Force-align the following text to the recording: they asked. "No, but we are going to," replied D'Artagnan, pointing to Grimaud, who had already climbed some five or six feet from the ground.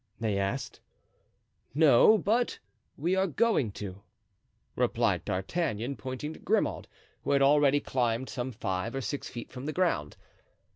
they 0.19 0.39
asked. 0.39 0.79
"No, 1.75 2.17
but 2.17 2.57
we 2.97 3.15
are 3.15 3.27
going 3.27 3.71
to," 3.73 4.01
replied 4.75 5.23
D'Artagnan, 5.25 5.95
pointing 5.95 6.33
to 6.33 6.39
Grimaud, 6.39 6.87
who 7.23 7.33
had 7.33 7.43
already 7.43 7.79
climbed 7.79 8.27
some 8.27 8.51
five 8.51 8.95
or 8.95 9.01
six 9.01 9.29
feet 9.29 9.51
from 9.51 9.67
the 9.67 9.73
ground. 9.73 10.17